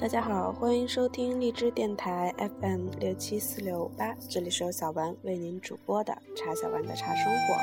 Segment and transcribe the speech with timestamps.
[0.00, 7.56] 大家好，欢迎收听荔枝电台 FM 六七四六八，这里是由小丸为您主播的茶小丸的茶生活。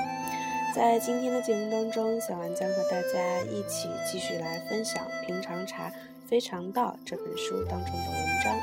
[0.75, 5.89] 在今天的节目当中，小丸将和大家一起继续来分享《平常茶
[6.25, 8.53] 非常道》这本书当中的文章。《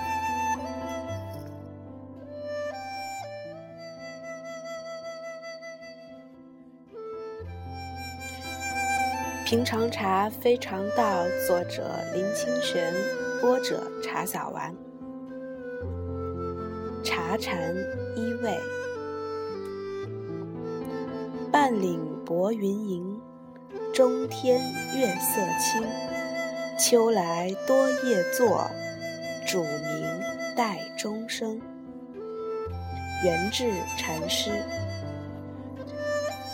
[9.52, 12.90] 平常茶非常道》，作者林清玄。
[13.38, 14.74] 播者茶小丸，
[17.04, 17.74] 茶禅
[18.16, 18.58] 一味。
[21.52, 23.20] 半岭薄云盈，
[23.93, 24.58] 中天
[24.96, 25.86] 月色清。
[26.79, 28.71] 秋来多夜坐，
[29.46, 31.60] 煮茗待钟声。
[33.22, 34.50] 元智禅师。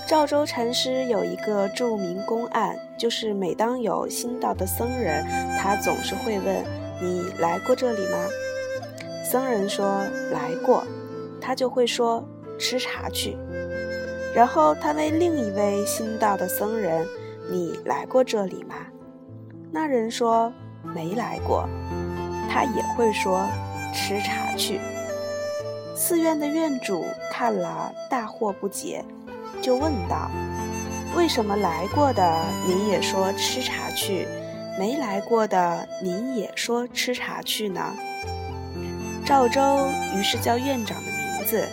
[0.08, 5.22] 赵州禅师有一个著名公案，就是每当有新到的僧人，
[5.58, 6.64] 他总是会问
[6.98, 8.16] ：“你来过这里吗？”
[9.22, 10.82] 僧人说：“来过。”
[11.42, 12.26] 他就会说
[12.58, 13.36] ：“吃茶去。”
[14.34, 17.06] 然后他问另一位新到的僧人
[17.52, 18.76] ：“你来过这里吗？”
[19.70, 21.68] 那人说：“没来过。”
[22.48, 23.46] 他也会说
[23.92, 24.80] ：“吃茶去。”
[25.94, 29.04] 寺院的院主看了大惑不解。
[29.62, 30.30] 就问道
[31.16, 34.26] ：“为什么来过的您也说吃茶去，
[34.78, 37.94] 没来过的您也说吃茶去呢？”
[39.26, 41.68] 赵州于是叫院长的名字，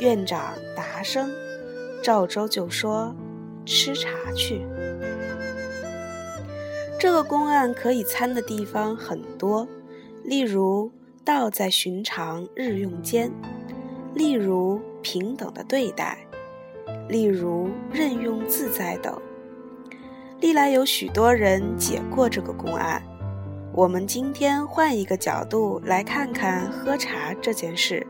[0.00, 1.30] 院长答声，
[2.02, 3.14] 赵州就说
[3.66, 4.66] ：“吃茶去。”
[6.98, 9.68] 这个公案可以参的地方很多，
[10.24, 10.90] 例如
[11.24, 13.30] 道在寻常日用间，
[14.14, 16.18] 例如平等的对待。
[17.08, 19.16] 例如任用自在等，
[20.40, 23.02] 历来有许多人解过这个公案。
[23.72, 28.06] 我们今天换一个角度来看看喝茶这件事，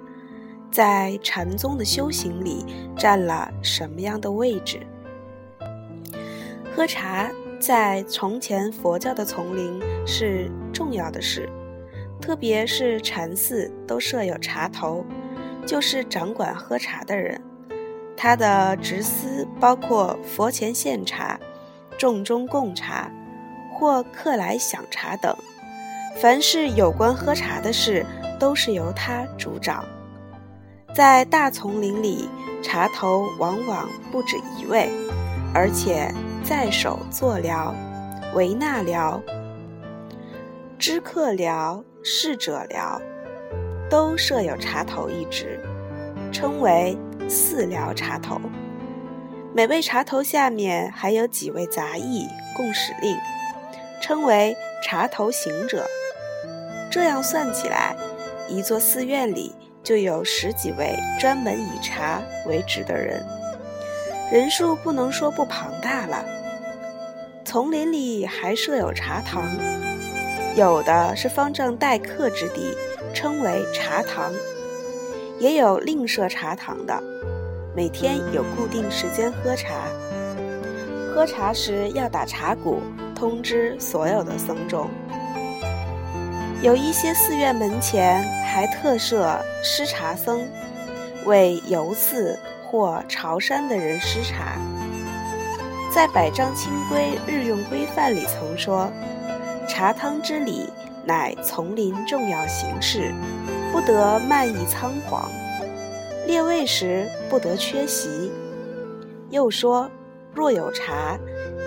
[0.70, 2.64] 在禅宗的修行里
[2.96, 4.80] 占了什么样的位置？
[6.74, 11.48] 喝茶在从前佛教的丛林是重要的事，
[12.20, 15.04] 特别是禅寺都设有茶头，
[15.66, 17.40] 就是掌管喝茶的人。
[18.20, 21.38] 他的职司包括佛前献茶、
[21.96, 23.08] 众中供茶
[23.72, 25.32] 或客来享茶等，
[26.16, 28.04] 凡是有关喝茶的事，
[28.36, 29.84] 都是由他主掌。
[30.92, 32.28] 在大丛林里，
[32.60, 34.90] 茶头往往不止一位，
[35.54, 36.12] 而且
[36.42, 37.72] 在手坐寮、
[38.34, 39.22] 维纳寮、
[40.76, 43.00] 知客寮、侍者寮，
[43.88, 45.60] 都设有茶头一职，
[46.32, 46.98] 称为。
[47.28, 48.40] 四寮茶头，
[49.54, 53.14] 每位茶头下面还有几位杂役供使令，
[54.00, 55.86] 称为茶头行者。
[56.90, 57.94] 这样算起来，
[58.48, 63.22] 一座寺院里就有十几位专门以茶为职的人，
[64.32, 66.24] 人数不能说不庞大了。
[67.44, 69.44] 丛林里还设有茶堂，
[70.56, 72.74] 有的是方丈待客之地，
[73.12, 74.32] 称为茶堂。
[75.38, 77.00] 也有另设茶堂的，
[77.78, 79.84] 每天有固定时间喝茶。
[81.14, 82.82] 喝茶时要打茶鼓，
[83.14, 84.90] 通知所有的僧众。
[86.60, 90.44] 有一些寺院门前还特设施茶僧，
[91.24, 94.58] 为游寺或朝山的人施茶。
[95.94, 98.90] 在《百丈清规日用规范》里曾说
[99.70, 100.68] ：“茶汤之礼，
[101.04, 103.14] 乃丛林重要形式。”
[103.70, 105.30] 不得漫意仓皇，
[106.28, 108.30] 列位时不得缺席。
[109.30, 109.90] 又说：
[110.34, 111.18] 若有茶，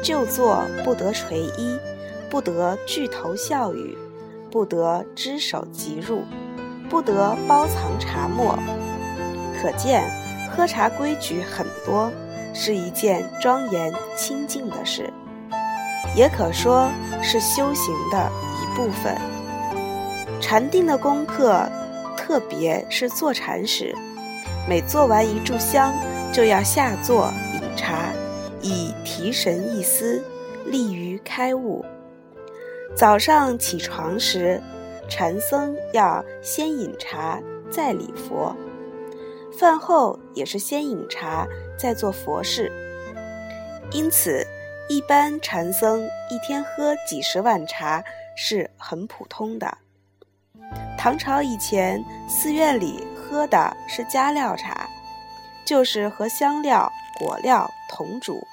[0.04, 1.80] 就坐不得垂衣，
[2.30, 3.98] 不得聚头笑语，
[4.52, 6.22] 不得只手即入，
[6.88, 8.56] 不得包藏茶沫。
[9.60, 10.04] 可见
[10.56, 12.12] 喝茶规矩很多，
[12.54, 15.12] 是一件庄严清净的事，
[16.16, 16.88] 也可说
[17.24, 18.30] 是修行的
[18.62, 19.18] 一部分。
[20.40, 21.68] 禅定的功课。
[22.18, 23.94] 特别是坐禅时，
[24.68, 25.94] 每做完一炷香，
[26.32, 28.14] 就要下坐饮茶，
[28.62, 30.24] 以提神一思，
[30.66, 31.84] 利于开悟。
[32.96, 34.62] 早上起床时，
[35.10, 38.56] 禅僧要先饮茶，再礼佛；
[39.52, 41.48] 饭后也是先饮茶，
[41.78, 42.72] 再做佛事。
[43.92, 44.46] 因此，
[44.88, 48.04] 一般禅僧一天喝几十碗茶
[48.38, 49.78] 是很普通的。
[51.04, 54.88] 唐朝以前，寺院里喝的是加料茶，
[55.66, 58.46] 就是和香料、果料同煮，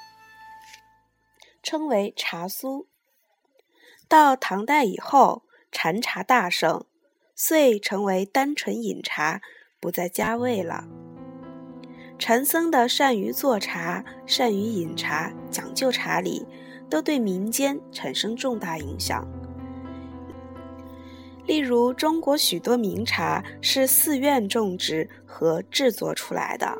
[1.61, 2.87] 称为茶酥。
[4.07, 6.85] 到唐代以后，禅茶大盛，
[7.35, 9.41] 遂成为单纯饮茶，
[9.79, 10.85] 不再加味了。
[12.17, 16.47] 禅僧的善于做茶、善于饮茶、讲究茶礼，
[16.89, 19.27] 都对民间产生重大影响。
[21.49, 26.77] 例如，中国许多名茶是寺院种植和制作出来的，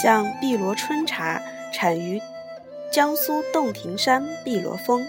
[0.00, 1.42] 像碧螺春茶，
[1.72, 2.22] 产于
[2.92, 5.04] 江苏洞庭山碧螺峰，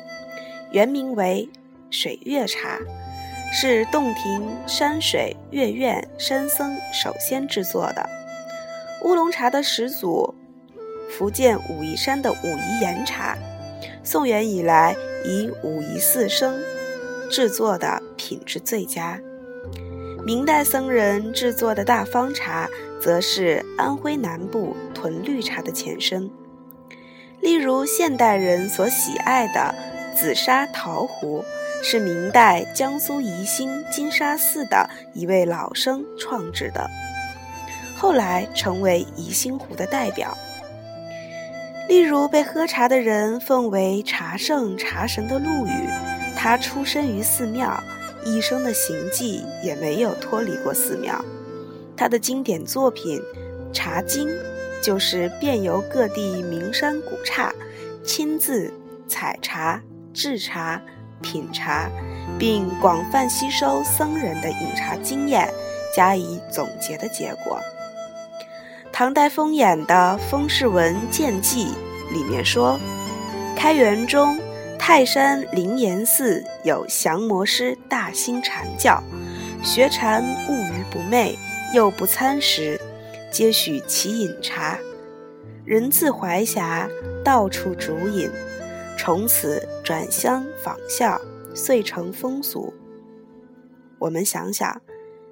[0.72, 1.48] 原名为
[1.92, 2.80] 水月茶，
[3.54, 8.10] 是洞庭山水月院山僧首先制作的。
[9.04, 10.34] 乌龙茶的始祖，
[11.12, 13.38] 福建武夷山的武夷岩茶，
[14.04, 16.60] 宋元以来以武夷四生
[17.33, 19.19] 制作的品质最佳。
[20.24, 22.69] 明代僧人制作的大方茶，
[23.01, 26.30] 则是安徽南部屯绿茶的前身。
[27.41, 29.74] 例如，现代人所喜爱的
[30.15, 31.44] 紫砂陶壶，
[31.81, 36.88] 是明代江苏宜兴金沙寺的一位老生创制的。
[37.97, 40.38] 后来成为宜兴壶的代表。
[41.89, 45.89] 例如，被喝茶的人奉为茶圣、茶神的陆羽，
[46.44, 47.81] 他出身于寺庙，
[48.25, 51.24] 一生的行迹也没有脱离过寺庙。
[51.95, 53.18] 他的经典作品
[53.72, 54.28] 《茶经》，
[54.81, 57.50] 就是遍游各地名山古刹，
[58.04, 58.69] 亲自
[59.07, 59.81] 采茶、
[60.13, 60.81] 制茶、
[61.22, 61.90] 品茶，
[62.38, 65.50] 并广泛吸收僧人的饮茶经验，
[65.96, 67.57] 加以总结的结果。
[68.92, 71.68] 唐代风眼的《风氏文见记》
[72.13, 72.78] 里面说，
[73.56, 74.38] 开元中
[74.85, 79.01] 泰山灵岩寺有降魔师大兴禅教，
[79.63, 81.39] 学禅务于不昧，
[81.74, 82.77] 又不参食，
[83.31, 84.77] 皆许其饮茶。
[85.63, 86.85] 人自怀霞
[87.24, 88.30] 到处逐饮，
[88.97, 91.18] 从此转乡仿效，
[91.56, 92.74] 遂成风俗。
[94.00, 94.81] 我们想想，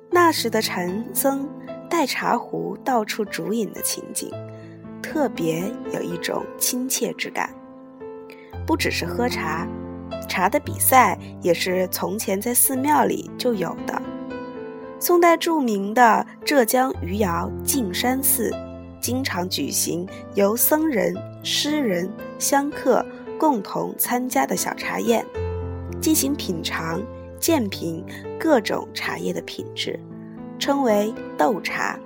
[0.09, 1.45] 那时的禅僧。
[1.89, 4.31] 带茶壶到处煮饮的情景，
[5.03, 5.61] 特别
[5.91, 7.53] 有一种亲切之感。
[8.71, 9.67] 不只是喝茶，
[10.29, 14.01] 茶的比赛也是从前在寺庙里就有的。
[14.97, 18.49] 宋代著名的浙江余姚径山寺，
[19.01, 21.13] 经常举行由僧人、
[21.43, 22.09] 诗人、
[22.39, 23.05] 香客
[23.37, 25.25] 共同参加的小茶宴，
[25.99, 27.03] 进行品尝、
[27.41, 28.01] 鉴评
[28.39, 29.99] 各种茶叶的品质。
[30.57, 31.99] 称为斗茶。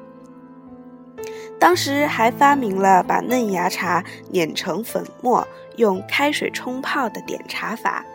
[1.59, 5.47] 当时还发明了把嫩芽茶碾成粉末，
[5.77, 8.05] 用开水冲泡的点茶法。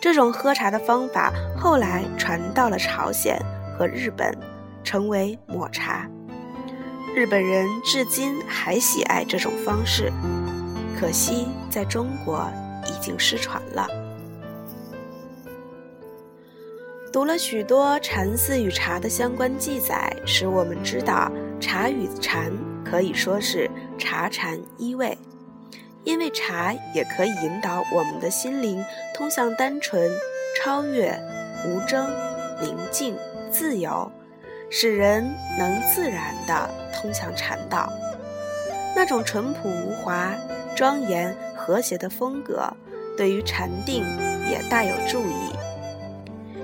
[0.00, 3.36] 这种喝茶的方法后来传到了朝鲜
[3.76, 4.32] 和日本，
[4.84, 6.08] 成为抹茶。
[7.16, 10.12] 日本人至今还喜爱这种方式，
[11.00, 12.48] 可惜在中国
[12.86, 14.07] 已经失传了。
[17.10, 22.52] 读了许多禅寺与茶的相关记载，使我们知道茶与禅
[22.84, 25.16] 可以说是茶禅一味，
[26.04, 28.84] 因为茶也可以引导我们的心灵
[29.14, 30.10] 通向单纯、
[30.60, 31.18] 超越、
[31.66, 32.06] 无争、
[32.60, 33.16] 宁静、
[33.50, 34.10] 自由，
[34.68, 37.90] 使人能自然地通向禅道。
[38.94, 40.34] 那种淳朴无华、
[40.76, 42.70] 庄严和谐的风格，
[43.16, 44.04] 对于禅定
[44.46, 45.57] 也大有助益。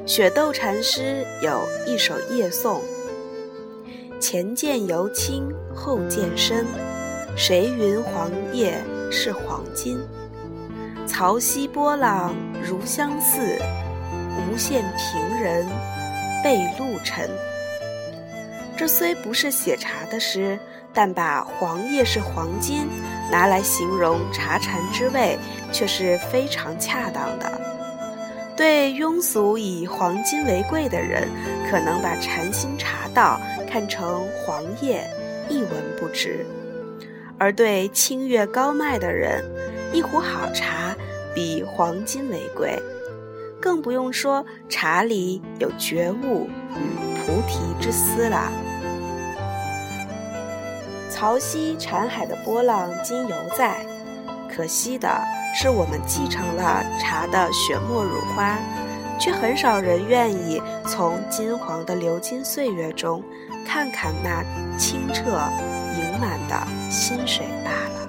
[0.06, 2.82] 雪窦禅师有一首夜颂：
[4.20, 6.66] 前见犹青后见深，
[7.34, 9.98] 谁云黄叶是黄金？
[11.06, 13.58] 潮汐波浪如相似，
[14.36, 15.66] 无限平人
[16.42, 17.30] 被露尘。
[18.76, 20.58] 这虽不是写茶的诗，
[20.92, 22.86] 但把黄叶是黄金
[23.32, 25.38] 拿来形容茶禅之味，
[25.72, 27.60] 却是非常恰当的。
[28.56, 31.28] 对庸俗以黄金为贵的人，
[31.68, 35.04] 可能把禅心茶道看成黄叶，
[35.48, 36.44] 一文不值；
[37.36, 39.44] 而对清越高迈的人，
[39.92, 40.94] 一壶好茶
[41.34, 42.80] 比黄金为贵。
[43.60, 48.52] 更不用说茶里有觉悟与菩提之思了。
[51.10, 53.84] 潮汐禅海的波浪今犹在，
[54.54, 55.08] 可惜的。
[55.56, 58.58] 是我们继承了茶的血墨乳花，
[59.18, 63.22] 却很少人愿意从金黄的流金岁月中，
[63.64, 64.42] 看看那
[64.76, 65.22] 清澈
[65.96, 68.08] 盈满的薪水罢了。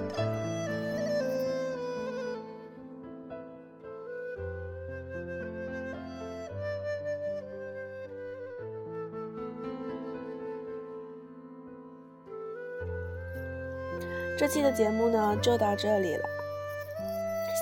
[14.37, 16.35] 这期的节目呢，就到这里了。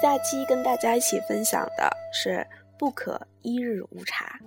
[0.03, 2.45] 下期跟大家一起分享的是
[2.77, 4.37] 不可一日无茶。